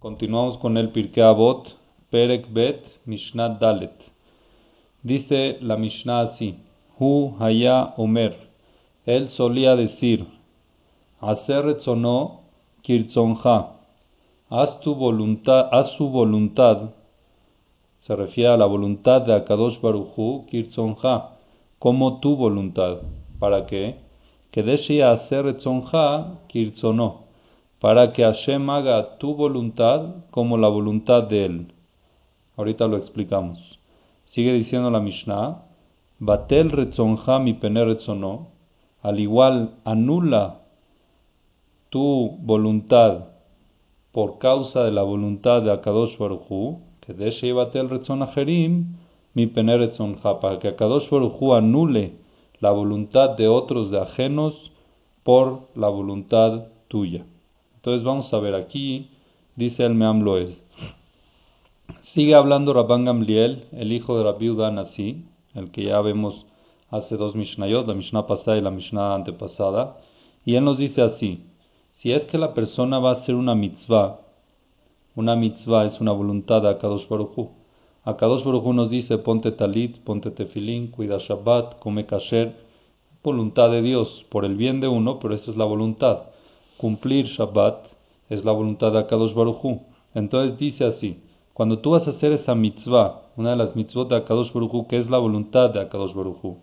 Continuamos 0.00 0.56
con 0.56 0.78
el 0.78 0.92
Pirkei 0.92 1.22
Avot, 1.22 1.76
Perek 2.08 2.50
Bet, 2.54 2.80
Mishnah 3.04 3.58
Dalet. 3.60 3.92
Dice 5.02 5.58
la 5.60 5.76
Mishnah 5.76 6.20
así: 6.20 6.56
Hu 6.98 7.36
Haya 7.38 7.92
Omer. 7.98 8.34
Él 9.04 9.28
solía 9.28 9.76
decir: 9.76 10.26
Hacer 11.20 11.66
retzono 11.66 12.40
kirtzonja. 12.80 13.76
Haz 14.48 14.80
tu 14.80 14.94
voluntad, 14.94 15.68
haz 15.70 15.90
su 15.90 16.08
voluntad. 16.08 16.94
Se 17.98 18.16
refiere 18.16 18.54
a 18.54 18.56
la 18.56 18.64
voluntad 18.64 19.20
de 19.20 19.34
Akadosh 19.34 19.82
Baruchu, 19.82 20.46
kirtzonja, 20.46 21.32
como 21.78 22.20
tu 22.20 22.36
voluntad. 22.36 23.02
¿Para 23.38 23.66
qué? 23.66 23.96
Que 24.50 24.62
deshe 24.62 25.04
hacer 25.04 25.44
kirtzono 26.48 27.29
para 27.80 28.12
que 28.12 28.22
Hashem 28.22 28.68
haga 28.70 29.18
tu 29.18 29.34
voluntad 29.34 30.24
como 30.30 30.58
la 30.58 30.68
voluntad 30.68 31.24
de 31.24 31.44
Él. 31.46 31.72
Ahorita 32.56 32.86
lo 32.86 32.96
explicamos. 32.96 33.78
Sigue 34.24 34.52
diciendo 34.52 34.90
la 34.90 35.00
Mishnah, 35.00 35.62
Batel 36.18 36.70
retzonja 36.70 37.38
mi 37.38 37.54
pene 37.54 37.82
retzono, 37.82 38.48
al 39.00 39.18
igual 39.18 39.76
anula 39.84 40.60
tu 41.88 42.36
voluntad 42.42 43.28
por 44.12 44.38
causa 44.38 44.84
de 44.84 44.92
la 44.92 45.02
voluntad 45.02 45.62
de 45.62 45.72
Akadosh 45.72 46.18
Baruchu, 46.18 46.80
que 47.00 47.14
deshe 47.14 47.54
batel 47.54 47.88
retzon 47.88 48.22
ajerim, 48.22 48.98
mi 49.32 49.46
pene 49.46 49.78
retzonja, 49.78 50.40
para 50.40 50.58
que 50.58 50.68
Akadosh 50.68 51.08
Baruchu 51.08 51.54
anule 51.54 52.18
la 52.60 52.72
voluntad 52.72 53.30
de 53.38 53.48
otros 53.48 53.90
de 53.90 54.00
ajenos 54.00 54.74
por 55.22 55.68
la 55.74 55.88
voluntad 55.88 56.66
tuya. 56.88 57.24
Entonces 57.80 58.04
vamos 58.04 58.30
a 58.34 58.40
ver 58.40 58.54
aquí, 58.54 59.08
dice 59.56 59.86
el 59.86 59.94
Meam 59.94 60.20
Loez. 60.20 60.62
Sigue 62.02 62.34
hablando 62.34 62.74
Rabban 62.74 63.06
Gamliel, 63.06 63.68
el 63.72 63.90
hijo 63.94 64.18
de 64.18 64.24
Rabbi 64.24 64.54
Nasi, 64.70 65.24
el 65.54 65.70
que 65.70 65.84
ya 65.84 65.98
vemos 66.02 66.44
hace 66.90 67.16
dos 67.16 67.34
Mishnayot, 67.34 67.86
la 67.86 67.94
Mishnah 67.94 68.26
pasada 68.26 68.58
y 68.58 68.60
la 68.60 68.70
Mishnah 68.70 69.14
antepasada, 69.14 69.96
y 70.44 70.56
él 70.56 70.64
nos 70.64 70.76
dice 70.76 71.00
así, 71.00 71.46
si 71.92 72.12
es 72.12 72.26
que 72.26 72.36
la 72.36 72.52
persona 72.52 72.98
va 72.98 73.08
a 73.08 73.12
hacer 73.12 73.34
una 73.34 73.54
mitzvah, 73.54 74.20
una 75.16 75.34
mitzvah 75.34 75.86
es 75.86 76.02
una 76.02 76.12
voluntad 76.12 76.60
de 76.60 76.68
Akadosh 76.68 77.08
Baruj 77.08 77.48
Akadosh 78.04 78.44
Baruj 78.44 78.74
nos 78.74 78.90
dice, 78.90 79.16
ponte 79.16 79.52
talit, 79.52 79.96
ponte 80.04 80.30
tefilín, 80.30 80.88
cuida 80.88 81.16
Shabbat, 81.16 81.78
come 81.78 82.04
kasher, 82.04 82.54
voluntad 83.24 83.70
de 83.70 83.80
Dios, 83.80 84.26
por 84.28 84.44
el 84.44 84.56
bien 84.56 84.80
de 84.82 84.88
uno, 84.88 85.18
pero 85.18 85.34
esa 85.34 85.50
es 85.50 85.56
la 85.56 85.64
voluntad 85.64 86.29
cumplir 86.80 87.26
Shabbat 87.26 87.88
es 88.30 88.42
la 88.42 88.52
voluntad 88.52 88.92
de 88.92 89.00
Akadosh 89.00 89.34
Baruchu. 89.34 89.82
Entonces 90.14 90.56
dice 90.56 90.86
así, 90.86 91.22
cuando 91.52 91.80
tú 91.80 91.90
vas 91.90 92.06
a 92.06 92.10
hacer 92.12 92.32
esa 92.32 92.54
mitzvah, 92.54 93.20
una 93.36 93.50
de 93.50 93.56
las 93.56 93.76
mitzvot 93.76 94.08
de 94.08 94.16
Akadosh 94.16 94.52
Baruchu, 94.54 94.86
que 94.86 94.96
es 94.96 95.10
la 95.10 95.18
voluntad 95.18 95.68
de 95.68 95.80
Akadosh 95.80 96.14
Baruchu, 96.14 96.56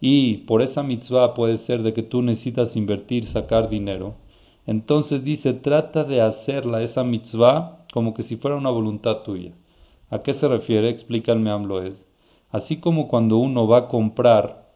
y 0.00 0.38
por 0.46 0.62
esa 0.62 0.84
mitzvah 0.84 1.34
puede 1.34 1.58
ser 1.58 1.82
de 1.82 1.92
que 1.92 2.04
tú 2.04 2.22
necesitas 2.22 2.76
invertir, 2.76 3.24
sacar 3.24 3.68
dinero, 3.68 4.14
entonces 4.66 5.24
dice, 5.24 5.52
trata 5.52 6.04
de 6.04 6.20
hacerla, 6.20 6.80
esa 6.82 7.02
mitzvah, 7.02 7.86
como 7.92 8.14
que 8.14 8.22
si 8.22 8.36
fuera 8.36 8.56
una 8.56 8.70
voluntad 8.70 9.22
tuya. 9.24 9.52
¿A 10.10 10.20
qué 10.20 10.32
se 10.32 10.46
refiere? 10.46 10.88
Explícame, 10.90 11.50
AMLO 11.50 11.82
es. 11.82 12.06
Así 12.50 12.78
como 12.78 13.08
cuando 13.08 13.38
uno 13.38 13.66
va 13.66 13.78
a 13.78 13.88
comprar 13.88 14.70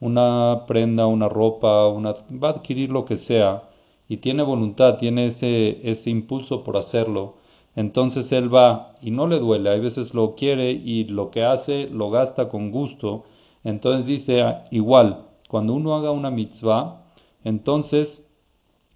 una 0.00 0.64
prenda, 0.66 1.06
una 1.06 1.28
ropa, 1.28 1.86
una, 1.88 2.12
va 2.42 2.48
a 2.48 2.52
adquirir 2.52 2.90
lo 2.90 3.04
que 3.04 3.16
sea, 3.16 3.62
y 4.08 4.18
tiene 4.18 4.42
voluntad, 4.42 4.98
tiene 4.98 5.26
ese, 5.26 5.80
ese 5.88 6.10
impulso 6.10 6.64
por 6.64 6.76
hacerlo, 6.76 7.36
entonces 7.74 8.32
él 8.32 8.52
va 8.52 8.94
y 9.02 9.10
no 9.10 9.26
le 9.26 9.38
duele, 9.38 9.70
hay 9.70 9.80
veces 9.80 10.14
lo 10.14 10.34
quiere 10.34 10.70
y 10.72 11.04
lo 11.04 11.30
que 11.30 11.44
hace 11.44 11.88
lo 11.88 12.10
gasta 12.10 12.48
con 12.48 12.70
gusto, 12.70 13.24
entonces 13.64 14.06
dice 14.06 14.42
ah, 14.42 14.64
igual, 14.70 15.26
cuando 15.48 15.74
uno 15.74 15.94
haga 15.94 16.10
una 16.10 16.30
mitzvah, 16.30 17.02
entonces 17.44 18.30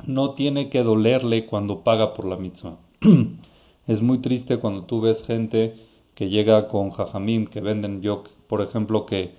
no 0.06 0.32
tiene 0.32 0.70
que 0.70 0.82
dolerle 0.82 1.47
cuando 1.47 1.84
paga 1.84 2.15
por 2.15 2.25
la 2.25 2.37
mitzvah. 2.37 2.78
es 3.87 4.03
muy 4.03 4.19
triste 4.19 4.59
cuando 4.59 4.84
tú 4.84 5.00
ves 5.00 5.22
gente 5.25 5.75
que 6.15 6.28
llega 6.28 6.69
con 6.69 6.91
jajamim, 6.91 7.47
que 7.47 7.60
venden 7.60 8.03
yo, 8.03 8.25
por 8.47 8.62
ejemplo, 8.62 9.06
que, 9.06 9.34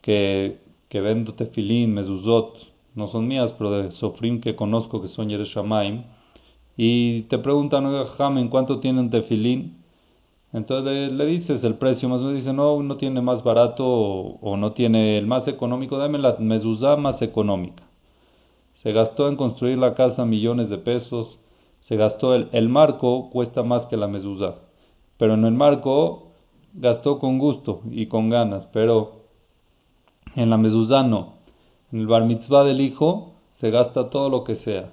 que, 0.00 0.58
que 0.88 1.00
vendo 1.00 1.34
tefilín, 1.34 1.94
mezuzot, 1.94 2.56
no 2.98 3.06
son 3.08 3.26
mías, 3.28 3.54
pero 3.56 3.70
de 3.70 3.92
Sofrim 3.92 4.40
que 4.40 4.56
conozco 4.56 5.00
que 5.00 5.08
son 5.08 5.28
Yereshamaim, 5.30 6.04
y 6.76 7.22
te 7.22 7.38
preguntan, 7.38 7.86
¿en 8.38 8.48
cuánto 8.48 8.80
tiene 8.80 9.00
un 9.00 9.10
tefilín? 9.10 9.78
Entonces 10.52 11.12
le, 11.12 11.26
dices 11.26 11.62
el 11.64 11.74
precio, 11.74 12.08
más 12.08 12.20
o 12.20 12.24
menos 12.24 12.36
dice, 12.36 12.52
no, 12.52 12.82
no 12.82 12.96
tiene 12.96 13.20
más 13.20 13.42
barato 13.42 13.84
o, 13.86 14.56
no 14.56 14.72
tiene 14.72 15.18
el 15.18 15.26
más 15.26 15.46
económico, 15.48 15.98
dame 15.98 16.18
la 16.18 16.36
mezuzá 16.38 16.96
más 16.96 17.22
económica. 17.22 17.84
Se 18.74 18.92
gastó 18.92 19.28
en 19.28 19.36
construir 19.36 19.78
la 19.78 19.94
casa 19.94 20.24
millones 20.24 20.68
de 20.70 20.78
pesos, 20.78 21.38
se 21.80 21.96
gastó 21.96 22.34
el, 22.34 22.48
el 22.52 22.68
marco, 22.68 23.30
cuesta 23.30 23.62
más 23.62 23.86
que 23.86 23.96
la 23.96 24.08
mezuzá, 24.08 24.56
pero 25.18 25.34
en 25.34 25.44
el 25.44 25.54
marco 25.54 26.28
gastó 26.74 27.18
con 27.18 27.38
gusto 27.38 27.82
y 27.90 28.06
con 28.06 28.30
ganas, 28.30 28.66
pero 28.66 29.22
en 30.36 30.50
la 30.50 30.56
mezuzá 30.58 31.02
no. 31.02 31.37
En 31.90 32.00
el 32.00 32.06
bar 32.06 32.24
mitzvah 32.24 32.64
del 32.64 32.80
hijo 32.80 33.32
se 33.52 33.70
gasta 33.70 34.10
todo 34.10 34.28
lo 34.28 34.44
que 34.44 34.54
sea. 34.54 34.92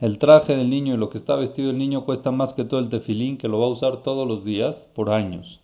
El 0.00 0.18
traje 0.18 0.56
del 0.56 0.70
niño 0.70 0.94
y 0.94 0.96
lo 0.96 1.08
que 1.08 1.18
está 1.18 1.34
vestido 1.36 1.70
el 1.70 1.78
niño 1.78 2.04
cuesta 2.04 2.30
más 2.30 2.52
que 2.52 2.64
todo 2.64 2.80
el 2.80 2.88
tefilín, 2.88 3.38
que 3.38 3.48
lo 3.48 3.58
va 3.58 3.66
a 3.66 3.70
usar 3.70 4.02
todos 4.02 4.28
los 4.28 4.44
días 4.44 4.90
por 4.94 5.10
años. 5.10 5.60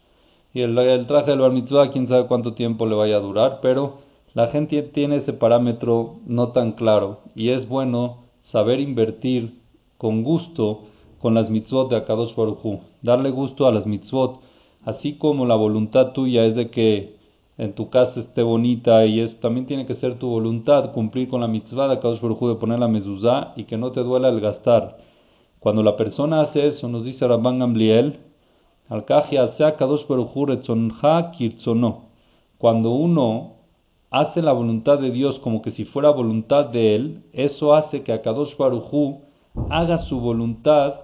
Y 0.52 0.62
el, 0.62 0.74
traje 1.06 1.30
del 1.30 1.40
bar 1.40 1.52
mitzvah, 1.52 1.90
quién 1.90 2.06
sabe 2.06 2.26
cuánto 2.26 2.54
tiempo 2.54 2.86
le 2.86 2.94
vaya 2.94 3.16
a 3.16 3.20
durar, 3.20 3.58
pero 3.60 3.98
la 4.32 4.48
gente 4.48 4.82
tiene 4.82 5.16
ese 5.16 5.34
parámetro 5.34 6.16
no 6.26 6.48
tan 6.48 6.72
claro. 6.72 7.20
Y 7.34 7.50
es 7.50 7.68
bueno 7.68 8.24
saber 8.40 8.80
invertir 8.80 9.60
con 9.98 10.22
gusto 10.22 10.82
con 11.20 11.34
las 11.34 11.48
mitzvot 11.48 11.88
de 11.88 11.96
Akadosh 11.96 12.34
Baruj 12.34 12.80
darle 13.00 13.30
gusto 13.30 13.66
a 13.66 13.72
las 13.72 13.86
mitzvot, 13.86 14.40
así 14.84 15.14
como 15.16 15.46
la 15.46 15.54
voluntad 15.54 16.12
tuya 16.12 16.44
es 16.44 16.54
de 16.54 16.70
que 16.70 17.13
en 17.56 17.74
tu 17.74 17.88
casa 17.88 18.20
esté 18.20 18.42
bonita 18.42 19.06
y 19.06 19.20
eso 19.20 19.38
también 19.40 19.66
tiene 19.66 19.86
que 19.86 19.94
ser 19.94 20.18
tu 20.18 20.28
voluntad, 20.28 20.92
cumplir 20.92 21.28
con 21.28 21.40
la 21.40 21.48
mitzvah 21.48 21.88
de 21.88 22.00
Kadosh 22.00 22.20
Baruj 22.20 22.48
de 22.48 22.56
poner 22.56 22.78
la 22.78 22.88
mezuzá 22.88 23.52
y 23.56 23.64
que 23.64 23.76
no 23.76 23.92
te 23.92 24.02
duela 24.02 24.28
el 24.28 24.40
gastar. 24.40 24.98
Cuando 25.60 25.82
la 25.82 25.96
persona 25.96 26.40
hace 26.40 26.66
eso, 26.66 26.88
nos 26.88 27.04
dice 27.04 27.26
Rabban 27.26 27.60
Gamliel, 27.60 28.18
al 28.88 29.04
sea 29.56 29.76
Kadosh. 29.76 30.04
Cuando 32.58 32.90
uno 32.90 33.52
hace 34.10 34.42
la 34.42 34.52
voluntad 34.52 34.98
de 34.98 35.10
Dios 35.10 35.38
como 35.38 35.62
que 35.62 35.70
si 35.70 35.84
fuera 35.84 36.10
voluntad 36.10 36.66
de 36.66 36.94
él, 36.94 37.24
eso 37.32 37.74
hace 37.74 38.02
que 38.02 38.20
Kadosh 38.20 38.56
Baruj 38.56 39.20
haga 39.70 39.98
su 39.98 40.20
voluntad 40.20 41.00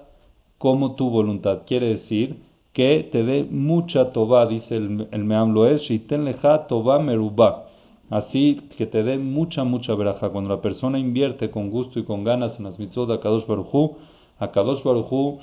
como 0.58 0.94
tu 0.94 1.08
voluntad. 1.10 1.62
Quiere 1.66 1.86
decir, 1.86 2.42
que 2.72 3.08
te 3.10 3.24
dé 3.24 3.44
mucha 3.44 4.10
toba, 4.10 4.46
dice 4.46 4.76
el, 4.76 5.08
el 5.10 5.24
Meam 5.24 5.52
Loesh, 5.52 5.90
y 5.90 5.98
toba 5.98 6.98
merubá. 6.98 7.66
Así 8.10 8.60
que 8.76 8.86
te 8.86 9.02
dé 9.04 9.18
mucha, 9.18 9.64
mucha 9.64 9.94
veraja. 9.94 10.30
Cuando 10.30 10.50
la 10.50 10.60
persona 10.60 10.98
invierte 10.98 11.50
con 11.50 11.70
gusto 11.70 11.98
y 11.98 12.04
con 12.04 12.24
ganas 12.24 12.58
en 12.58 12.64
las 12.64 12.78
mitzvot 12.78 13.08
de 13.08 13.14
Akadosh 13.14 13.46
Barujú, 13.46 13.96
Akadosh 14.38 14.82
Barujú 14.82 15.38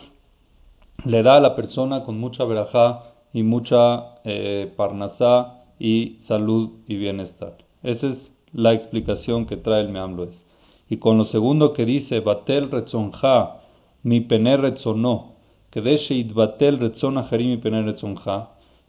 le 1.06 1.24
da 1.24 1.38
a 1.38 1.40
la 1.40 1.56
persona 1.56 2.04
con 2.04 2.20
mucha 2.20 2.44
veraja 2.44 3.04
y 3.32 3.44
mucha 3.44 4.20
eh, 4.26 4.72
parnasá 4.76 5.64
y 5.80 6.16
salud 6.18 6.72
y 6.88 6.98
bienestar. 6.98 7.58
Esa 7.84 8.08
es 8.08 8.34
la 8.52 8.74
explicación 8.74 9.46
que 9.46 9.56
trae 9.56 9.82
el 9.82 9.90
Meam 9.90 10.18
Loesh. 10.18 10.44
Y 10.90 10.98
con 10.98 11.18
lo 11.18 11.24
segundo 11.24 11.74
que 11.74 11.86
dice, 11.86 12.22
Batel 12.22 12.72
retzonja, 12.72 13.62
mi 14.04 14.22
pener 14.22 14.62
retzonó, 14.62 15.37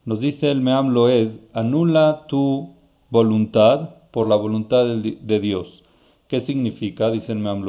nos 0.04 0.20
dice 0.20 0.50
el 0.50 0.60
Meam 0.62 0.88
Loez, 0.88 1.40
anula 1.52 2.24
tu 2.28 2.76
voluntad 3.10 3.90
por 4.10 4.26
la 4.26 4.36
voluntad 4.36 4.86
de 4.86 5.40
Dios. 5.40 5.84
¿Qué 6.28 6.40
significa? 6.40 7.10
Dice 7.10 7.32
el 7.32 7.40
Meam. 7.40 7.62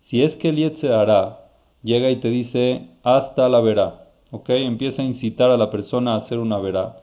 Si 0.00 0.22
es 0.22 0.34
que 0.34 0.48
el 0.48 0.92
hará, 0.92 1.50
llega 1.84 2.10
y 2.10 2.16
te 2.16 2.30
dice, 2.30 2.88
hasta 3.04 3.48
la 3.48 3.60
verá, 3.60 4.08
¿ok? 4.32 4.48
Empieza 4.50 5.02
a 5.02 5.04
incitar 5.04 5.52
a 5.52 5.56
la 5.56 5.70
persona 5.70 6.14
a 6.14 6.16
hacer 6.16 6.40
una 6.40 6.58
verá. 6.58 6.96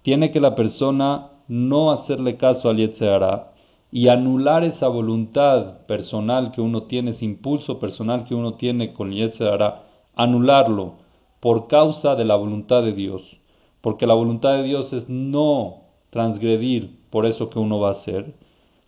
Tiene 0.00 0.30
que 0.30 0.40
la 0.40 0.54
persona 0.54 1.32
no 1.48 1.92
hacerle 1.92 2.38
caso 2.38 2.70
al 2.70 2.80
hará 2.80 3.52
y 3.92 4.08
anular 4.08 4.64
esa 4.64 4.88
voluntad 4.88 5.80
personal 5.86 6.50
que 6.50 6.62
uno 6.62 6.84
tiene, 6.84 7.10
ese 7.10 7.26
impulso 7.26 7.78
personal 7.78 8.24
que 8.24 8.34
uno 8.34 8.54
tiene 8.54 8.94
con 8.94 9.12
hará 9.12 9.84
anularlo 10.16 11.03
por 11.44 11.66
causa 11.66 12.16
de 12.16 12.24
la 12.24 12.36
voluntad 12.36 12.82
de 12.82 12.94
Dios. 12.94 13.36
Porque 13.82 14.06
la 14.06 14.14
voluntad 14.14 14.54
de 14.54 14.62
Dios 14.62 14.94
es 14.94 15.10
no 15.10 15.82
transgredir 16.08 17.00
por 17.10 17.26
eso 17.26 17.50
que 17.50 17.58
uno 17.58 17.78
va 17.78 17.88
a 17.88 17.90
hacer. 17.90 18.34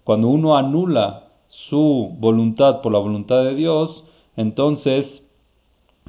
Cuando 0.05 0.29
uno 0.29 0.57
anula 0.57 1.33
su 1.49 2.17
voluntad 2.19 2.81
por 2.81 2.93
la 2.93 2.99
voluntad 2.99 3.45
de 3.45 3.55
Dios, 3.55 4.07
entonces 4.39 5.29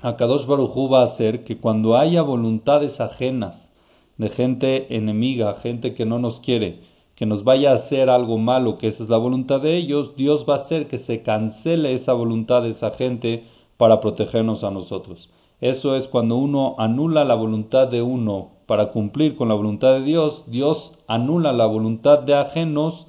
Akadosh 0.02 0.46
Barujú 0.46 0.88
va 0.88 1.02
a 1.02 1.08
hacer 1.08 1.44
que 1.44 1.58
cuando 1.58 1.98
haya 1.98 2.22
voluntades 2.22 3.02
ajenas 3.02 3.74
de 4.16 4.30
gente 4.30 4.96
enemiga, 4.96 5.56
gente 5.56 5.94
que 5.94 6.06
no 6.06 6.18
nos 6.18 6.40
quiere, 6.40 6.80
que 7.16 7.26
nos 7.26 7.44
vaya 7.44 7.72
a 7.72 7.76
hacer 7.76 8.10
algo 8.10 8.38
malo, 8.38 8.78
que 8.78 8.88
esa 8.88 9.04
es 9.04 9.10
la 9.10 9.18
voluntad 9.18 9.60
de 9.60 9.76
ellos, 9.76 10.16
Dios 10.16 10.46
va 10.48 10.54
a 10.54 10.62
hacer 10.62 10.88
que 10.88 10.98
se 10.98 11.24
cancele 11.24 11.92
esa 11.92 12.14
voluntad 12.14 12.62
de 12.62 12.70
esa 12.70 12.92
gente 12.92 13.44
para 13.76 14.00
protegernos 14.00 14.64
a 14.64 14.72
nosotros. 14.72 15.30
Eso 15.59 15.95
es 15.95 16.07
cuando 16.07 16.36
uno 16.36 16.75
anula 16.77 17.24
la 17.25 17.36
voluntad 17.36 17.88
de 17.88 18.01
uno 18.01 18.51
para 18.68 18.92
cumplir 18.92 19.36
con 19.36 19.48
la 19.48 19.56
voluntad 19.56 19.94
de 19.94 20.04
Dios, 20.04 20.44
Dios 20.48 21.00
anula 21.07 21.54
la 21.54 21.65
voluntad 21.65 22.19
de 22.19 22.36
ajenos 22.36 23.07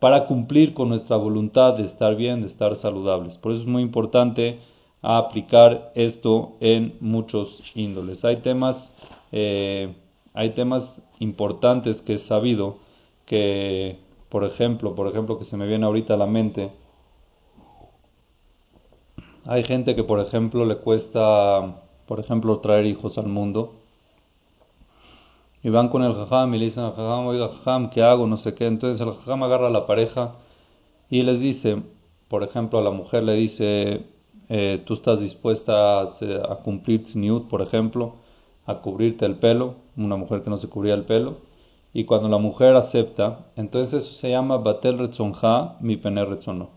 para 0.00 0.26
cumplir 0.26 0.74
con 0.74 0.90
nuestra 0.90 1.16
voluntad 1.16 1.74
de 1.74 1.84
estar 1.84 2.14
bien, 2.16 2.40
de 2.40 2.48
estar 2.48 2.74
saludables. 2.76 3.38
Por 3.38 3.52
eso 3.52 3.62
es 3.62 3.68
muy 3.68 3.82
importante 3.82 4.58
aplicar 5.02 5.92
esto 5.94 6.56
en 6.60 6.96
muchos 7.00 7.62
índoles. 7.74 8.24
Hay 8.24 8.36
temas, 8.38 8.94
eh, 9.32 9.94
hay 10.34 10.50
temas 10.50 11.00
importantes 11.20 12.02
que 12.02 12.14
he 12.14 12.18
sabido 12.18 12.78
que, 13.24 13.98
por 14.28 14.44
ejemplo, 14.44 14.94
por 14.94 15.08
ejemplo, 15.08 15.38
que 15.38 15.44
se 15.44 15.56
me 15.56 15.66
viene 15.66 15.86
ahorita 15.86 16.14
a 16.14 16.18
la 16.18 16.26
mente, 16.26 16.70
hay 19.48 19.64
gente 19.64 19.96
que, 19.96 20.04
por 20.04 20.20
ejemplo, 20.20 20.66
le 20.66 20.76
cuesta, 20.76 21.80
por 22.06 22.20
ejemplo, 22.20 22.58
traer 22.58 22.84
hijos 22.84 23.16
al 23.16 23.28
mundo. 23.28 23.72
Y 25.62 25.70
van 25.70 25.88
con 25.88 26.02
el 26.04 26.12
jajam 26.12 26.54
y 26.54 26.58
le 26.58 26.66
dicen 26.66 26.84
al 26.84 26.92
jajam, 26.92 27.26
oiga 27.26 27.48
jajam, 27.48 27.88
¿qué 27.88 28.02
hago? 28.02 28.26
No 28.26 28.36
sé 28.36 28.54
qué. 28.54 28.66
Entonces 28.66 29.00
el 29.00 29.10
jajam 29.14 29.42
agarra 29.44 29.68
a 29.68 29.70
la 29.70 29.86
pareja 29.86 30.34
y 31.08 31.22
les 31.22 31.40
dice, 31.40 31.82
por 32.28 32.42
ejemplo, 32.42 32.78
a 32.78 32.82
la 32.82 32.90
mujer 32.90 33.24
le 33.24 33.32
dice, 33.36 34.04
eh, 34.50 34.82
tú 34.84 34.92
estás 34.92 35.20
dispuesta 35.20 36.02
a, 36.02 36.56
cumplir 36.62 37.00
tzniut, 37.00 37.48
por 37.48 37.62
ejemplo, 37.62 38.16
a 38.66 38.80
cubrirte 38.82 39.24
el 39.24 39.36
pelo, 39.36 39.76
una 39.96 40.16
mujer 40.16 40.42
que 40.42 40.50
no 40.50 40.58
se 40.58 40.68
cubría 40.68 40.92
el 40.92 41.04
pelo. 41.04 41.38
Y 41.94 42.04
cuando 42.04 42.28
la 42.28 42.36
mujer 42.36 42.76
acepta, 42.76 43.46
entonces 43.56 44.04
eso 44.04 44.12
se 44.12 44.28
llama 44.28 44.58
batel 44.58 44.98
retzonja, 44.98 45.78
mi 45.80 45.96
pener 45.96 46.28
retzono. 46.28 46.68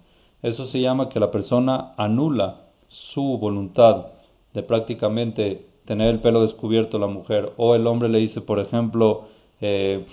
Eso 0.41 0.65
se 0.67 0.79
llama 0.81 1.09
que 1.09 1.19
la 1.19 1.31
persona 1.31 1.93
anula 1.97 2.60
su 2.91 3.37
voluntad 3.37 4.07
de 4.53 4.63
prácticamente 4.63 5.65
tener 5.85 6.09
el 6.09 6.19
pelo 6.19 6.41
descubierto 6.41 6.99
la 6.99 7.07
mujer, 7.07 7.53
o 7.57 7.73
el 7.73 7.87
hombre 7.87 8.09
le 8.09 8.19
dice, 8.19 8.41
por 8.41 8.59
ejemplo, 8.59 9.27
eh, 9.61 10.05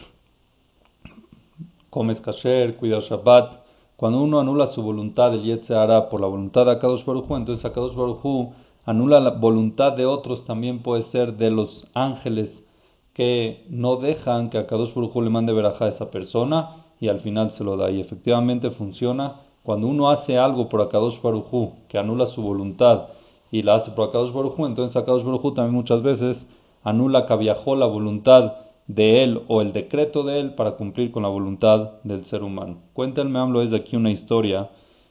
comes 1.90 2.20
kasher, 2.20 2.76
cuidas 2.76 3.04
Shabbat, 3.04 3.66
cuando 3.96 4.22
uno 4.22 4.38
anula 4.38 4.69
su 4.69 4.80
voluntad, 4.82 5.34
el 5.34 5.58
se 5.58 5.75
hará 5.75 6.08
por 6.08 6.20
la 6.20 6.28
voluntad 6.28 6.66
de 6.66 6.72
Akadosh 6.72 7.04
Baruj 7.04 7.32
entonces 7.32 7.64
Akadosh 7.64 7.96
Baruj 7.96 8.52
anula 8.86 9.19
la 9.19 9.31
voluntad 9.31 9.94
de 9.94 10.06
otros, 10.06 10.44
también 10.44 10.82
puede 10.82 11.02
ser 11.02 11.34
de 11.36 11.50
los 11.50 11.88
ángeles 11.94 12.64
que 13.12 13.64
no 13.69 13.96
dejan 13.96 14.50
que 14.50 14.58
Akadosh 14.58 14.94
Baruj 14.94 15.16
le 15.16 15.31
mande 15.31 15.52
veraja 15.52 15.86
a 15.86 15.88
esa 15.88 16.12
persona 16.12 16.84
y 17.00 17.08
al 17.08 17.19
final 17.19 17.50
se 17.50 17.64
lo 17.64 17.76
da. 17.76 17.90
Y 17.90 18.00
efectivamente 18.00 18.70
funciona 18.70 19.40
cuando 19.69 19.87
uno 19.87 20.09
hace 20.09 20.38
algo 20.38 20.70
por 20.70 20.81
Akadosh 20.81 21.20
Baruj 21.20 21.75
que 21.88 21.99
anula 21.99 22.25
su 22.25 22.41
voluntad 22.41 23.09
y 23.50 23.61
la 23.61 23.75
hace 23.75 23.91
por 23.91 24.09
Akadosh 24.09 24.32
Baruj 24.32 24.59
entonces 24.61 24.97
Akadosh 24.97 25.25
Baruj 25.25 25.53
también 25.53 25.75
muchas 25.75 26.00
veces 26.00 26.49
anula 26.82 27.26
que 27.26 27.37
viajó 27.37 27.76
la 27.76 27.85
voluntad 27.85 28.55
de 28.87 29.23
él 29.23 29.43
o 29.47 29.61
el 29.61 29.75
decreto 29.75 30.23
de 30.23 30.41
él 30.41 30.55
para 30.55 30.76
cumplir 30.76 31.11
con 31.11 31.25
la 31.25 31.29
voluntad 31.29 32.00
del 32.03 32.23
ser 32.23 32.44
humano. 32.44 32.79
Cuéntenme, 32.94 33.41
hablo 33.41 33.61
es 33.61 33.75
aquí 33.75 33.94
una 33.94 34.11
historia 34.11 34.70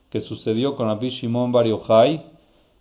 que 0.10 0.22
sucedió 0.22 0.76
con 0.76 0.88
Rabbi 0.88 1.10
Shimon 1.10 1.52
Bar 1.52 1.68
Yochai, 1.68 2.26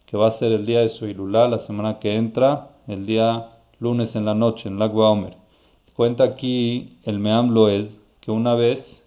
que 0.07 0.17
va 0.17 0.29
a 0.29 0.31
ser 0.31 0.53
el 0.53 0.65
día 0.65 0.81
de 0.81 0.89
su 0.89 1.05
Ilulá, 1.05 1.47
la 1.47 1.59
semana 1.59 1.99
que 1.99 2.17
entra, 2.17 2.71
el 2.89 3.05
día 3.05 3.51
lunes 3.81 4.17
en 4.17 4.25
la 4.25 4.35
noche, 4.35 4.71
en 4.71 4.79
Lagua 4.79 5.11
Omer. 5.11 5.37
Cuenta 5.95 6.25
aquí 6.25 7.01
el 7.03 7.19
Meamlo 7.19 7.69
es 7.69 8.01
que 8.23 8.31
una 8.31 8.55
vez 8.55 9.06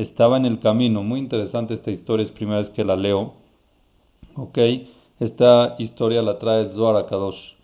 estaba 0.00 0.36
en 0.36 0.46
el 0.46 0.58
camino. 0.60 1.02
Muy 1.02 1.20
interesante 1.20 1.74
esta 1.74 1.90
historia, 1.90 2.22
es 2.22 2.30
primera 2.30 2.58
vez 2.58 2.70
que 2.70 2.84
la 2.84 2.96
leo. 2.96 3.34
Ok, 4.34 4.58
esta 5.18 5.76
historia 5.78 6.22
la 6.22 6.38
trae 6.38 6.70
Zohar 6.70 7.06
Kadosh. 7.06 7.54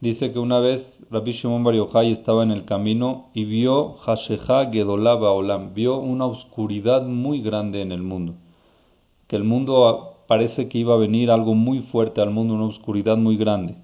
Dice 0.00 0.32
que 0.32 0.38
una 0.38 0.58
vez 0.58 1.02
Rabbi 1.10 1.32
Shimon 1.32 1.64
Bar 1.64 1.74
Yochai 1.74 2.12
estaba 2.12 2.42
en 2.42 2.50
el 2.50 2.64
camino 2.64 3.30
y 3.32 3.44
vio 3.44 3.96
Hasheha 4.04 4.70
Gedolaba 4.70 5.32
Olam, 5.32 5.72
vio 5.72 5.98
una 5.98 6.26
oscuridad 6.26 7.06
muy 7.06 7.40
grande 7.40 7.80
en 7.80 7.92
el 7.92 8.02
mundo. 8.02 8.34
Que 9.26 9.36
el 9.36 9.44
mundo 9.44 10.16
parece 10.26 10.68
que 10.68 10.78
iba 10.78 10.94
a 10.94 10.98
venir 10.98 11.30
algo 11.30 11.54
muy 11.54 11.80
fuerte 11.80 12.20
al 12.20 12.30
mundo, 12.30 12.54
una 12.54 12.66
oscuridad 12.66 13.16
muy 13.16 13.36
grande. 13.36 13.76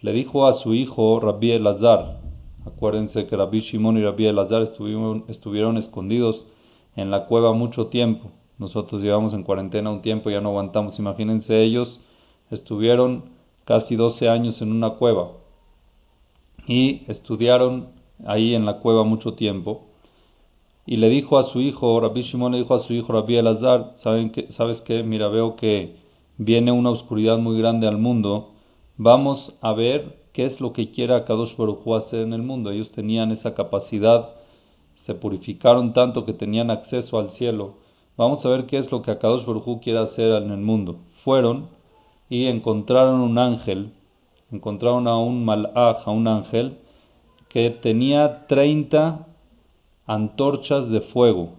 Le 0.00 0.12
dijo 0.12 0.46
a 0.46 0.52
su 0.52 0.74
hijo 0.74 1.18
Rabbi 1.18 1.52
Elazar, 1.52 2.20
acuérdense 2.64 3.26
que 3.26 3.36
Rabbi 3.36 3.60
Shimon 3.60 3.98
y 3.98 4.02
Rabbi 4.02 4.26
Elazar 4.26 4.62
estuvieron 4.62 5.76
escondidos 5.76 6.46
en 6.96 7.10
la 7.10 7.26
cueva 7.26 7.52
mucho 7.52 7.86
tiempo. 7.86 8.32
Nosotros 8.58 9.02
llevamos 9.02 9.34
en 9.34 9.42
cuarentena 9.42 9.90
un 9.90 10.02
tiempo, 10.02 10.30
ya 10.30 10.40
no 10.40 10.48
aguantamos. 10.48 10.98
Imagínense, 10.98 11.62
ellos 11.62 12.00
estuvieron 12.50 13.26
casi 13.64 13.96
12 13.96 14.28
años 14.28 14.62
en 14.62 14.72
una 14.72 14.90
cueva 14.90 15.32
y 16.66 17.02
estudiaron 17.08 17.88
ahí 18.24 18.54
en 18.54 18.64
la 18.64 18.78
cueva 18.78 19.04
mucho 19.04 19.34
tiempo. 19.34 19.82
Y 20.86 20.96
le 20.96 21.08
dijo 21.08 21.36
a 21.36 21.42
su 21.42 21.60
hijo, 21.60 22.00
Rabbi 22.00 22.22
Shimon 22.22 22.52
le 22.52 22.58
dijo 22.58 22.74
a 22.74 22.82
su 22.82 22.92
hijo 22.94 23.12
Rabbi 23.12 23.36
Elazar, 23.36 23.92
¿saben 23.96 24.30
que, 24.30 24.46
¿sabes 24.46 24.80
qué? 24.80 25.02
Mira, 25.02 25.28
veo 25.28 25.56
que 25.56 25.96
viene 26.38 26.70
una 26.72 26.90
oscuridad 26.90 27.38
muy 27.38 27.58
grande 27.58 27.88
al 27.88 27.98
mundo. 27.98 28.52
Vamos 28.96 29.56
a 29.60 29.72
ver 29.72 30.26
qué 30.32 30.44
es 30.44 30.60
lo 30.60 30.72
que 30.72 30.90
quiere 30.90 31.24
Kadosh 31.24 31.56
Baruj 31.56 31.94
hacer 31.96 32.20
en 32.20 32.32
el 32.32 32.42
mundo. 32.42 32.70
Ellos 32.70 32.92
tenían 32.92 33.32
esa 33.32 33.54
capacidad 33.54 34.35
se 35.06 35.14
purificaron 35.14 35.92
tanto 35.92 36.26
que 36.26 36.32
tenían 36.32 36.68
acceso 36.68 37.20
al 37.20 37.30
cielo. 37.30 37.74
Vamos 38.16 38.44
a 38.44 38.48
ver 38.48 38.66
qué 38.66 38.76
es 38.76 38.90
lo 38.90 39.02
que 39.02 39.12
Akadosh 39.12 39.44
Baruj 39.46 39.80
quiere 39.80 40.00
hacer 40.00 40.42
en 40.42 40.50
el 40.50 40.58
mundo. 40.58 40.98
Fueron 41.22 41.68
y 42.28 42.46
encontraron 42.46 43.20
un 43.20 43.38
ángel, 43.38 43.92
encontraron 44.50 45.06
a 45.06 45.16
un 45.16 45.44
malaj, 45.44 46.08
a 46.08 46.10
un 46.10 46.26
ángel, 46.26 46.78
que 47.48 47.70
tenía 47.70 48.48
30 48.48 49.28
antorchas 50.08 50.90
de 50.90 51.00
fuego 51.00 51.50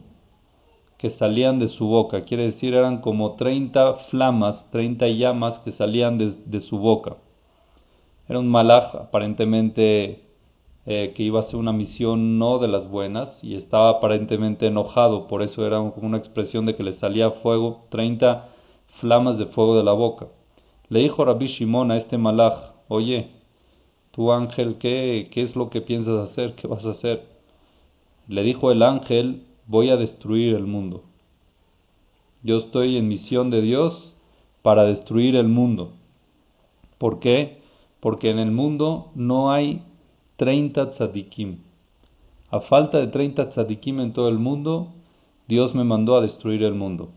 que 0.97 1.09
salían 1.09 1.57
de 1.57 1.69
su 1.69 1.87
boca. 1.87 2.25
Quiere 2.25 2.43
decir, 2.43 2.73
eran 2.73 2.99
como 2.99 3.37
30 3.37 3.93
flamas, 4.09 4.69
30 4.71 5.07
llamas 5.07 5.59
que 5.59 5.71
salían 5.71 6.17
de, 6.17 6.33
de 6.45 6.59
su 6.59 6.79
boca. 6.79 7.15
Era 8.27 8.39
un 8.39 8.49
malaj 8.49 8.93
aparentemente 8.95 10.26
eh, 10.89 11.11
que 11.13 11.23
iba 11.23 11.41
a 11.41 11.43
ser 11.43 11.59
una 11.59 11.73
misión 11.73 12.39
no 12.39 12.59
de 12.59 12.69
las 12.69 12.89
buenas 12.89 13.43
y 13.43 13.55
estaba 13.55 13.89
aparentemente 13.89 14.67
enojado, 14.67 15.27
por 15.27 15.41
eso 15.41 15.67
era 15.67 15.79
como 15.79 16.07
una 16.07 16.17
expresión 16.17 16.65
de 16.65 16.77
que 16.77 16.83
le 16.83 16.93
salía 16.93 17.29
fuego, 17.29 17.85
30 17.89 18.47
flamas 19.01 19.37
de 19.37 19.47
fuego 19.47 19.75
de 19.75 19.83
la 19.83 19.91
boca. 19.91 20.27
Le 20.87 21.01
dijo 21.01 21.25
Rabbi 21.25 21.47
Shimon 21.47 21.91
a 21.91 21.97
este 21.97 22.17
malaj, 22.17 22.71
oye, 22.87 23.31
tu 24.11 24.31
ángel, 24.31 24.77
¿qué, 24.79 25.27
¿qué 25.29 25.41
es 25.41 25.57
lo 25.57 25.69
que 25.69 25.81
piensas 25.81 26.23
hacer? 26.23 26.53
¿Qué 26.55 26.67
vas 26.67 26.85
a 26.85 26.91
hacer? 26.91 27.27
Le 28.29 28.43
dijo 28.43 28.71
el 28.71 28.81
ángel, 28.81 29.43
voy 29.65 29.89
a 29.89 29.97
destruir 29.97 30.55
el 30.55 30.67
mundo. 30.67 31.03
Yo 32.43 32.55
estoy 32.55 32.95
en 32.95 33.09
misión 33.09 33.49
de 33.49 33.61
Dios 33.61 34.15
para 34.61 34.85
destruir 34.85 35.35
el 35.35 35.49
mundo. 35.49 35.91
¿Por 36.97 37.19
qué? 37.19 37.61
Porque 37.99 38.29
en 38.29 38.39
el 38.39 38.51
mundo 38.51 39.11
no 39.15 39.51
hay 39.51 39.83
30 40.37 40.91
tzadikim. 40.91 41.57
A 42.51 42.59
falta 42.61 42.99
de 42.99 43.07
30 43.07 43.49
tzadikim 43.49 43.99
en 43.99 44.13
todo 44.13 44.29
el 44.29 44.37
mundo, 44.37 44.93
Dios 45.47 45.73
me 45.73 45.83
mandó 45.83 46.15
a 46.15 46.21
destruir 46.21 46.61
el 46.63 46.75
mundo. 46.75 47.09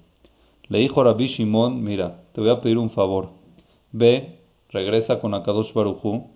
Le 0.68 0.78
dijo 0.78 1.04
Rabbi 1.04 1.26
Shimon, 1.26 1.84
mira, 1.84 2.22
te 2.32 2.40
voy 2.40 2.48
a 2.48 2.62
pedir 2.62 2.78
un 2.78 2.88
favor. 2.88 3.28
Ve, 3.92 4.38
regresa 4.70 5.20
con 5.20 5.34
Akadosh 5.34 5.74
Baruchu 5.74 6.28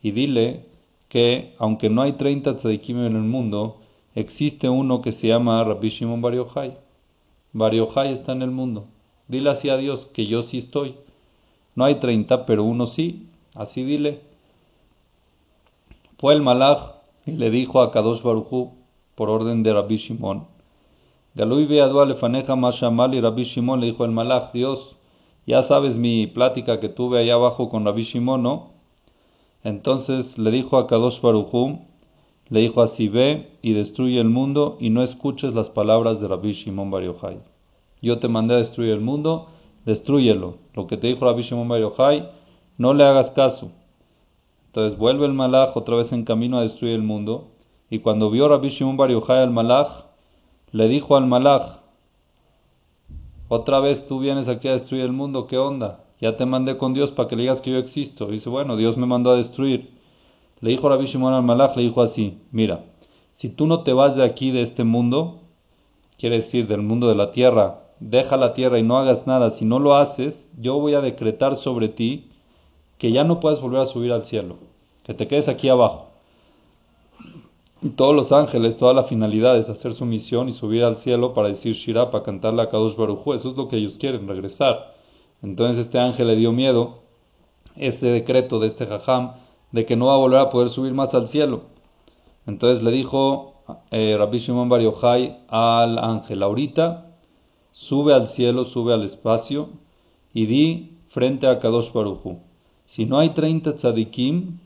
y 0.00 0.12
dile 0.12 0.64
que 1.10 1.54
aunque 1.58 1.90
no 1.90 2.00
hay 2.00 2.12
30 2.12 2.56
tzadikim 2.56 3.04
en 3.04 3.16
el 3.16 3.22
mundo, 3.22 3.82
existe 4.14 4.68
uno 4.70 5.02
que 5.02 5.12
se 5.12 5.28
llama 5.28 5.62
Rabbi 5.62 5.90
Shimon 5.90 6.22
Bar 6.22 6.34
Yochai. 6.34 6.78
Bar 7.52 7.74
está 8.06 8.32
en 8.32 8.42
el 8.42 8.50
mundo. 8.50 8.86
Dile 9.28 9.50
así 9.50 9.68
a 9.68 9.76
Dios 9.76 10.06
que 10.06 10.24
yo 10.24 10.42
sí 10.42 10.56
estoy. 10.56 10.94
No 11.74 11.84
hay 11.84 11.96
30, 11.96 12.46
pero 12.46 12.64
uno 12.64 12.86
sí. 12.86 13.26
Así 13.54 13.84
dile. 13.84 14.29
Fue 16.20 16.34
el 16.34 16.42
malach 16.42 16.96
y 17.24 17.30
le 17.30 17.50
dijo 17.50 17.80
a 17.80 17.90
Kadosh 17.90 18.22
Baruchu 18.22 18.72
por 19.14 19.30
orden 19.30 19.62
de 19.62 19.72
Rabbi 19.72 19.96
Shimon. 19.96 20.46
Galui 21.34 21.64
beadua 21.64 22.04
lefaneja 22.04 22.56
mashamal 22.56 23.14
y 23.14 23.22
Rabbi 23.22 23.44
Shimon 23.44 23.80
le 23.80 23.86
dijo 23.86 24.04
el 24.04 24.10
malach, 24.10 24.52
Dios, 24.52 24.96
ya 25.46 25.62
sabes 25.62 25.96
mi 25.96 26.26
plática 26.26 26.78
que 26.78 26.90
tuve 26.90 27.20
allá 27.20 27.36
abajo 27.36 27.70
con 27.70 27.86
Rabbi 27.86 28.02
Shimon, 28.02 28.42
¿no? 28.42 28.72
Entonces 29.64 30.36
le 30.36 30.50
dijo 30.50 30.76
a 30.76 30.86
Kadosh 30.86 31.22
Baruchu, 31.22 31.78
le 32.50 32.60
dijo 32.60 32.82
así, 32.82 33.08
ve 33.08 33.52
y 33.62 33.72
destruye 33.72 34.20
el 34.20 34.28
mundo 34.28 34.76
y 34.78 34.90
no 34.90 35.02
escuches 35.02 35.54
las 35.54 35.70
palabras 35.70 36.20
de 36.20 36.28
Rabbi 36.28 36.52
Shimon 36.52 36.90
Bar. 36.90 37.02
Yo 38.02 38.18
te 38.18 38.28
mandé 38.28 38.56
a 38.56 38.58
destruir 38.58 38.90
el 38.90 39.00
mundo, 39.00 39.46
destruyelo. 39.86 40.58
Lo 40.74 40.86
que 40.86 40.98
te 40.98 41.06
dijo 41.06 41.24
Rabbi 41.24 41.44
Shimon 41.44 41.68
Bar 41.68 42.34
no 42.76 42.92
le 42.92 43.04
hagas 43.04 43.32
caso. 43.32 43.72
Entonces 44.70 44.96
vuelve 44.96 45.26
el 45.26 45.32
malach 45.32 45.76
otra 45.76 45.96
vez 45.96 46.12
en 46.12 46.24
camino 46.24 46.56
a 46.56 46.62
destruir 46.62 46.94
el 46.94 47.02
mundo. 47.02 47.48
Y 47.90 47.98
cuando 47.98 48.30
vio 48.30 48.46
Rabbi 48.46 48.68
Shimon 48.68 48.96
Bar 48.96 49.10
al 49.10 49.50
malach, 49.50 50.04
le 50.70 50.86
dijo 50.86 51.16
al 51.16 51.26
malach, 51.26 51.80
otra 53.48 53.80
vez 53.80 54.06
tú 54.06 54.20
vienes 54.20 54.46
aquí 54.46 54.68
a 54.68 54.74
destruir 54.74 55.02
el 55.02 55.10
mundo, 55.10 55.48
¿qué 55.48 55.58
onda? 55.58 56.04
Ya 56.20 56.36
te 56.36 56.46
mandé 56.46 56.76
con 56.76 56.94
Dios 56.94 57.10
para 57.10 57.28
que 57.28 57.34
le 57.34 57.42
digas 57.42 57.60
que 57.60 57.72
yo 57.72 57.78
existo. 57.78 58.26
dice, 58.26 58.48
bueno, 58.48 58.76
Dios 58.76 58.96
me 58.96 59.06
mandó 59.06 59.32
a 59.32 59.36
destruir. 59.36 59.90
Le 60.60 60.70
dijo 60.70 60.88
Rabbi 60.88 61.06
Shimon 61.06 61.34
al 61.34 61.42
malach, 61.42 61.74
le 61.74 61.82
dijo 61.82 62.00
así, 62.00 62.38
mira, 62.52 62.84
si 63.32 63.48
tú 63.48 63.66
no 63.66 63.80
te 63.80 63.92
vas 63.92 64.14
de 64.14 64.22
aquí, 64.22 64.52
de 64.52 64.60
este 64.60 64.84
mundo, 64.84 65.40
quiere 66.16 66.36
decir 66.36 66.68
del 66.68 66.82
mundo 66.82 67.08
de 67.08 67.16
la 67.16 67.32
tierra, 67.32 67.80
deja 67.98 68.36
la 68.36 68.52
tierra 68.52 68.78
y 68.78 68.84
no 68.84 68.98
hagas 68.98 69.26
nada, 69.26 69.50
si 69.50 69.64
no 69.64 69.80
lo 69.80 69.96
haces, 69.96 70.48
yo 70.56 70.78
voy 70.78 70.94
a 70.94 71.00
decretar 71.00 71.56
sobre 71.56 71.88
ti 71.88 72.29
que 73.00 73.10
ya 73.10 73.24
no 73.24 73.40
puedes 73.40 73.60
volver 73.60 73.80
a 73.80 73.86
subir 73.86 74.12
al 74.12 74.24
cielo, 74.24 74.56
que 75.04 75.14
te 75.14 75.26
quedes 75.26 75.48
aquí 75.48 75.70
abajo. 75.70 76.08
Todos 77.96 78.14
los 78.14 78.30
ángeles, 78.30 78.76
toda 78.76 78.92
la 78.92 79.04
finalidad 79.04 79.56
es 79.56 79.70
hacer 79.70 79.94
su 79.94 80.04
misión 80.04 80.50
y 80.50 80.52
subir 80.52 80.84
al 80.84 80.98
cielo 80.98 81.32
para 81.32 81.48
decir 81.48 81.72
Shirah, 81.72 82.10
para 82.10 82.24
cantarle 82.24 82.60
a 82.60 82.68
Kadosh 82.68 82.94
Baruj 82.94 83.26
Eso 83.34 83.52
es 83.52 83.56
lo 83.56 83.68
que 83.68 83.78
ellos 83.78 83.96
quieren, 83.96 84.28
regresar. 84.28 84.92
Entonces 85.40 85.86
este 85.86 85.98
ángel 85.98 86.26
le 86.26 86.36
dio 86.36 86.52
miedo, 86.52 86.98
este 87.74 88.10
decreto 88.10 88.58
de 88.58 88.66
este 88.66 88.84
jajam, 88.86 89.32
de 89.72 89.86
que 89.86 89.96
no 89.96 90.06
va 90.06 90.14
a 90.14 90.18
volver 90.18 90.40
a 90.40 90.50
poder 90.50 90.68
subir 90.68 90.92
más 90.92 91.14
al 91.14 91.28
cielo. 91.28 91.62
Entonces 92.46 92.82
le 92.82 92.90
dijo 92.90 93.54
eh, 93.90 94.14
Rabbi 94.18 94.40
Shimon 94.40 94.68
Bar 94.68 94.82
al 95.48 95.98
ángel, 95.98 96.42
ahorita 96.42 97.06
sube 97.72 98.12
al 98.12 98.28
cielo, 98.28 98.64
sube 98.64 98.92
al 98.92 99.04
espacio 99.04 99.70
y 100.34 100.44
di 100.44 100.98
frente 101.08 101.46
a 101.46 101.58
Kadosh 101.58 101.94
Baruj 101.94 102.49
si 102.90 103.06
no 103.06 103.20
hay 103.20 103.30
30 103.30 103.74
tzadikim, 103.74 104.58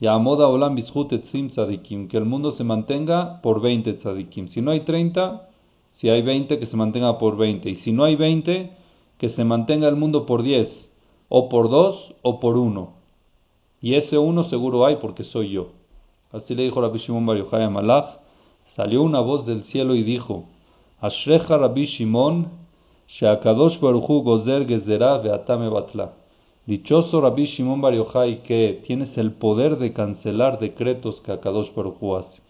Yamoda 0.00 0.48
Olam 0.48 0.74
tzadikim, 0.74 2.08
que 2.08 2.16
el 2.16 2.24
mundo 2.24 2.50
se 2.50 2.64
mantenga 2.64 3.40
por 3.42 3.60
20 3.60 3.92
tzadikim. 3.92 4.48
Si 4.48 4.60
no 4.60 4.72
hay 4.72 4.80
30, 4.80 5.48
si 5.94 6.08
hay 6.08 6.22
20, 6.22 6.58
que 6.58 6.66
se 6.66 6.76
mantenga 6.76 7.16
por 7.16 7.36
20. 7.36 7.70
Y 7.70 7.76
si 7.76 7.92
no 7.92 8.02
hay 8.02 8.16
20, 8.16 8.72
que 9.18 9.28
se 9.28 9.44
mantenga 9.44 9.86
el 9.86 9.94
mundo 9.94 10.26
por 10.26 10.42
10, 10.42 10.92
o 11.28 11.48
por 11.48 11.70
2 11.70 12.16
o 12.22 12.40
por 12.40 12.56
1. 12.56 12.92
Y 13.82 13.94
ese 13.94 14.18
uno 14.18 14.42
seguro 14.42 14.84
hay 14.84 14.96
porque 14.96 15.22
soy 15.22 15.50
yo. 15.50 15.68
Así 16.32 16.56
le 16.56 16.64
dijo 16.64 16.80
Rabbi 16.80 16.98
Shimon 16.98 17.24
Bar 17.24 17.36
Yochai 17.36 17.70
Malach. 17.70 18.18
Salió 18.64 19.04
una 19.04 19.20
voz 19.20 19.46
del 19.46 19.62
cielo 19.62 19.94
y 19.94 20.02
dijo: 20.02 20.46
Ashrecha 21.00 21.56
Rabbi 21.56 21.84
Shimon, 21.84 22.48
Sheakadosh 23.06 23.78
Baruchu 23.78 24.24
Gozer 24.24 24.66
Gezerah 24.66 25.18
Veatame 25.18 25.68
Batla. 25.68 26.25
Dichoso 26.66 27.20
Rabbi 27.20 27.44
Shimon 27.44 27.80
Bar 27.80 27.94
Yochai 27.94 28.42
que 28.42 28.80
tienes 28.84 29.18
el 29.18 29.30
poder 29.30 29.78
de 29.78 29.92
cancelar 29.92 30.58
decretos 30.58 31.20
que 31.20 31.30
Akadosh 31.30 31.72
Baruj 31.72 32.16
hace. 32.18 32.42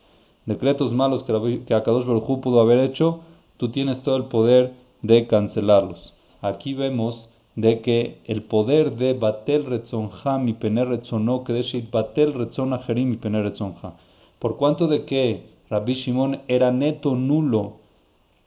Decretos 0.46 0.94
malos 0.94 1.22
que, 1.24 1.64
que 1.66 1.74
Akadosh 1.74 2.06
Baruj 2.06 2.40
pudo 2.40 2.62
haber 2.62 2.78
hecho, 2.78 3.20
tú 3.58 3.70
tienes 3.70 4.02
todo 4.02 4.16
el 4.16 4.24
poder 4.24 4.72
de 5.02 5.26
cancelarlos. 5.26 6.14
Aquí 6.40 6.72
vemos 6.72 7.28
de 7.56 7.82
que 7.82 8.22
el 8.24 8.44
poder 8.44 8.96
de 8.96 9.12
Batel 9.12 9.66
Retzonja 9.66 10.38
mi 10.38 10.54
Pener 10.54 10.88
Retzono, 10.88 11.44
que 11.44 11.52
de 11.52 11.88
Batel 11.92 12.32
Retzon 12.32 12.72
Ajerim 12.72 13.10
mi 13.10 13.16
Pener 13.18 13.44
Retzonja. 13.44 13.98
Por 14.38 14.56
cuanto 14.56 14.88
de 14.88 15.02
que 15.02 15.42
Rabbi 15.68 15.92
Shimon 15.92 16.40
era 16.48 16.72
neto 16.72 17.14
nulo, 17.16 17.74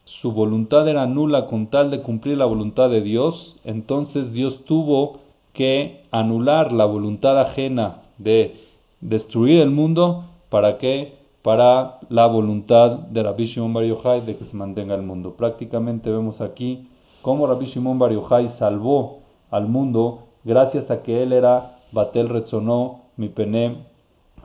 su 0.03 0.31
voluntad 0.31 0.87
era 0.87 1.05
nula 1.05 1.45
con 1.45 1.67
tal 1.67 1.91
de 1.91 2.01
cumplir 2.01 2.39
la 2.39 2.45
voluntad 2.45 2.89
de 2.89 3.01
Dios, 3.01 3.55
entonces 3.63 4.33
Dios 4.33 4.65
tuvo 4.65 5.28
que 5.53 6.05
anular 6.11 6.71
la 6.71 6.85
voluntad 6.85 7.39
ajena 7.39 8.03
de 8.17 8.55
destruir 9.01 9.59
el 9.61 9.71
mundo, 9.71 10.25
¿para 10.49 10.77
qué? 10.77 11.17
Para 11.41 11.99
la 12.09 12.27
voluntad 12.27 12.91
de 12.91 13.23
Rabbi 13.23 13.45
Shimon 13.45 13.73
Bar 13.73 13.85
Yochai 13.85 14.21
de 14.25 14.35
que 14.35 14.45
se 14.45 14.57
mantenga 14.57 14.95
el 14.95 15.03
mundo. 15.03 15.35
Prácticamente 15.35 16.11
vemos 16.11 16.41
aquí 16.41 16.89
cómo 17.21 17.47
Rabbi 17.47 17.65
Shimon 17.65 17.97
Bar 17.99 18.11
Yochai 18.11 18.47
salvó 18.49 19.19
al 19.51 19.67
mundo 19.67 20.27
gracias 20.43 20.91
a 20.91 21.01
que 21.01 21.23
él 21.23 21.33
era 21.33 21.79
Batel 21.91 22.29
Retzonó, 22.29 23.01
mi 23.17 23.29
pene 23.29 23.85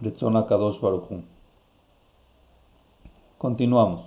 Retzona 0.00 0.46
Kadosh 0.46 0.80
Baruchu. 0.80 1.22
Continuamos. 3.38 4.02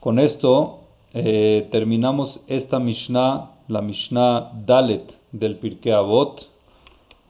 Con 0.00 0.18
esto 0.18 0.80
eh, 1.12 1.68
terminamos 1.70 2.42
esta 2.46 2.78
Mishnah, 2.78 3.50
la 3.70 3.80
Mishnah 3.80 4.50
Dalet 4.66 5.14
del 5.30 5.54
Pirkei 5.62 5.94
Avot, 5.94 6.49